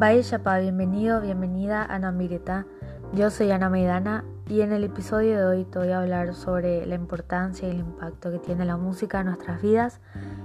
[0.00, 2.64] Bye Chapa, bienvenido, bienvenida a Namireta.
[3.12, 6.86] Yo soy Ana Maidana y en el episodio de hoy te voy a hablar sobre
[6.86, 10.00] la importancia y el impacto que tiene la música en nuestras vidas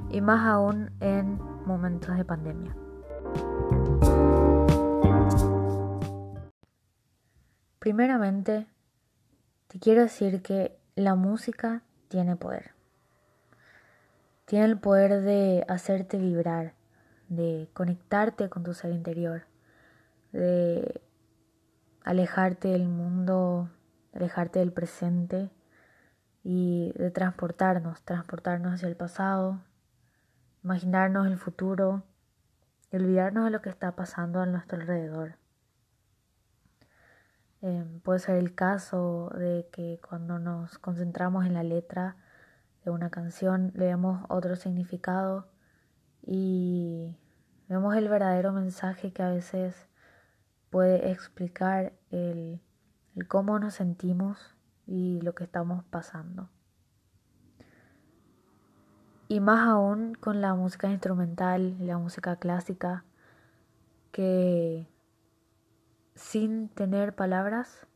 [0.10, 2.76] y más aún en momentos de pandemia.
[7.80, 8.68] Primeramente,
[9.70, 12.72] te quiero decir que la música tiene poder.
[14.44, 16.74] Tiene el poder de hacerte vibrar,
[17.30, 19.44] de conectarte con tu ser interior,
[20.32, 21.02] de
[22.04, 23.70] alejarte del mundo,
[24.14, 25.52] alejarte del presente
[26.44, 29.62] y de transportarnos, transportarnos hacia el pasado,
[30.64, 32.04] imaginarnos el futuro
[32.92, 35.38] y olvidarnos de lo que está pasando a nuestro alrededor.
[37.62, 42.16] Em, puede ser el caso de que cuando nos concentramos en la letra
[42.84, 45.48] de una canción le damos otro significado
[46.22, 47.18] y
[47.68, 49.88] vemos el verdadero mensaje que a veces
[50.70, 52.62] puede explicar el,
[53.16, 56.50] el cómo nos sentimos y lo que estamos pasando.
[59.28, 63.06] Y más aún con la música instrumental la música clásica,
[64.12, 64.88] que
[66.14, 67.88] sin tener palabras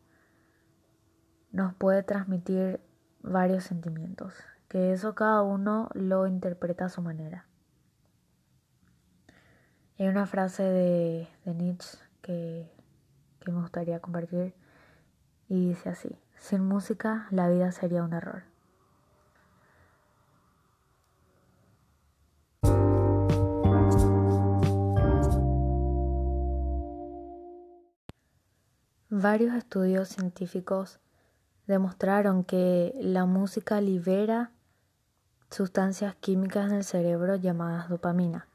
[1.51, 2.81] nos puede transmitir
[3.21, 4.33] varios sentimientos,
[4.67, 7.48] que eso cada uno lo interpreta a su manera.
[9.99, 12.71] Hay una frase de, Nietzsche que,
[13.41, 14.53] que me gustaría compartir
[15.49, 18.43] y dice así, sin música la vida sería un error.
[29.09, 31.01] Varios estudios científicos
[31.67, 34.51] demostraron que la música libera
[35.49, 38.48] sustancias químicas en el cerebro llamadas dopamina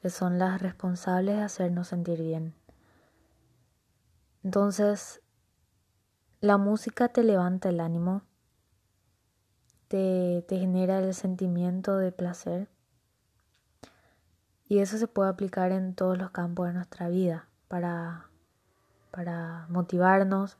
[0.00, 2.54] que son las responsables de hacernos sentir bien.
[4.42, 5.20] Entonces,
[6.40, 8.22] la música te levanta el ánimo,
[9.88, 12.68] te, te genera el sentimiento de placer
[14.70, 18.30] y eso se puede aplicar en todos los campos de nuestra vida para,
[19.10, 20.58] para motivarnos,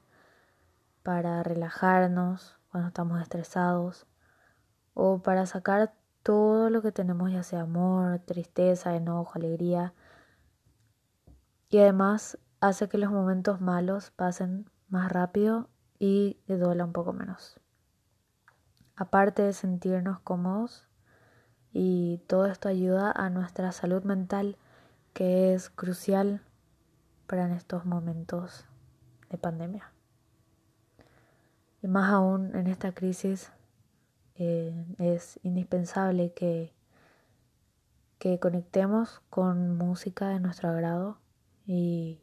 [1.04, 4.06] para relajarnos cuando estamos estresados
[4.94, 9.94] o para sacar todo lo que tenemos, ya sea amor, tristeza, enojo, alegría.
[11.68, 17.60] Y además hace que los momentos malos pasen más rápido y duela un poco menos.
[18.96, 20.90] Aparte de sentirnos cómodos,
[21.72, 24.56] y todo esto ayuda a nuestra salud mental,
[25.12, 26.42] que es crucial
[27.26, 28.64] para en estos momentos
[29.30, 29.92] de pandemia.
[31.82, 33.52] Y más aún en esta crisis
[34.42, 36.72] eh, es indispensable que,
[38.18, 41.18] que conectemos con música de nuestro agrado
[41.66, 42.22] y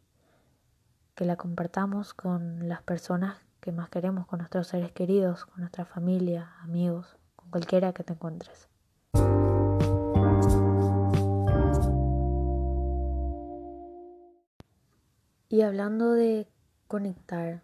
[1.13, 5.85] que la compartamos con las personas que más queremos, con nuestros seres queridos, con nuestra
[5.85, 8.67] familia, amigos, con cualquiera que te encuentres.
[15.49, 16.47] Y hablando de
[16.87, 17.61] conectar,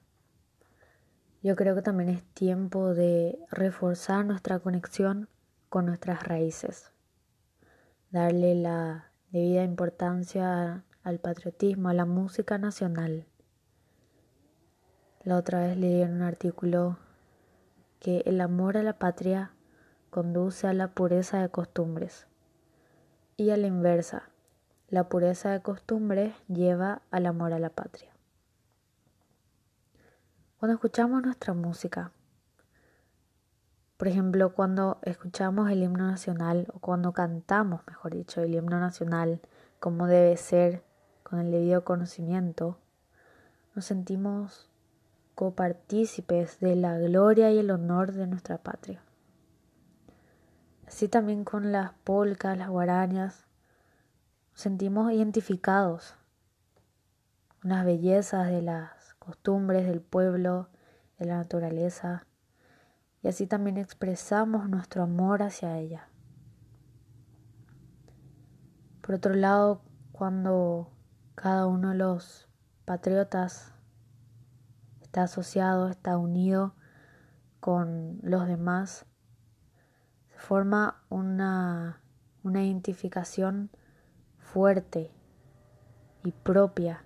[1.44, 5.28] yo creo que también es tiempo de reforzar nuestra conexión
[5.68, 6.94] con nuestras raíces,
[8.12, 13.26] darle la debida importancia al patriotismo, a la música nacional.
[15.26, 16.98] La otra vez leí en un artículo
[18.00, 19.52] que el amor a la patria
[20.12, 22.26] conduce a la pureza de costumbres
[23.36, 24.30] y a la inversa,
[24.88, 28.13] la pureza de costumbres lleva al amor a la patria.
[30.64, 32.14] Cuando escuchamos nuestra música,
[33.98, 39.42] por ejemplo, cuando escuchamos el himno nacional o cuando cantamos, mejor dicho, el himno nacional
[39.82, 40.82] como debe ser,
[41.22, 42.78] con el debido conocimiento,
[43.76, 44.70] nos sentimos
[45.36, 49.04] copartícipes de la gloria y el honor de nuestra patria.
[50.88, 53.48] Así también con las polcas, las guarañas,
[54.54, 56.16] nos sentimos identificados
[57.62, 58.93] con las bellezas de las
[59.24, 60.70] costumbres del pueblo,
[61.18, 62.28] de la naturaleza,
[63.22, 66.10] y así también expresamos nuestro amor hacia ella.
[69.02, 69.82] Por otro lado,
[70.12, 70.92] cuando
[71.36, 72.50] cada uno de los
[72.84, 73.74] patriotas
[75.02, 76.76] está asociado, está unido
[77.62, 79.06] con los demás,
[80.32, 82.02] se forma una,
[82.44, 83.70] una identificación
[84.38, 85.12] fuerte
[86.26, 87.06] y propia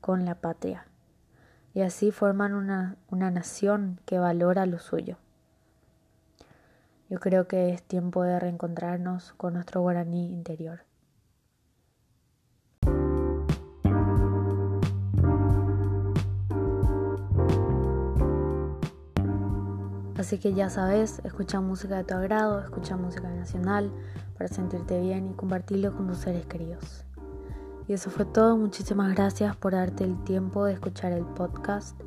[0.00, 0.89] con la patria
[1.74, 5.16] y así forman una, una nación que valora lo suyo.
[7.08, 10.84] Yo creo que es tiempo de reencontrarnos con nuestro guaraní interior.
[20.16, 23.90] Así que ya sabes, escucha música de tu agrado, escucha música nacional
[24.36, 27.04] para sentirte bien y compartirlo con tus seres queridos.
[27.90, 32.00] Y eso fue todo, muchísimas gracias por darte el tiempo de escuchar el podcast.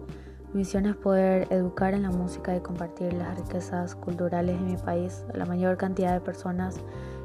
[0.53, 4.77] Mi misión es poder educar en la música y compartir las riquezas culturales de mi
[4.77, 6.77] país a la mayor cantidad de personas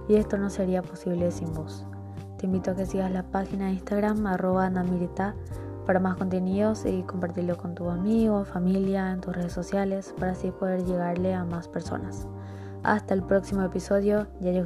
[0.08, 1.86] y esto no sería posible sin vos.
[2.38, 5.36] Te invito a que sigas la página de Instagram arroba namirita
[5.86, 10.50] para más contenidos y compartirlo con tu amigo, familia, en tus redes sociales para así
[10.50, 12.26] poder llegarle a más personas.
[12.82, 14.64] Hasta el próximo episodio, Yayo.